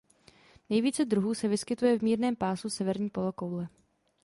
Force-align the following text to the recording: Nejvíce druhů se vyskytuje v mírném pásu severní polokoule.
Nejvíce 0.69 1.05
druhů 1.05 1.33
se 1.33 1.47
vyskytuje 1.47 1.99
v 1.99 2.01
mírném 2.01 2.35
pásu 2.35 2.69
severní 2.69 3.09
polokoule. 3.09 3.69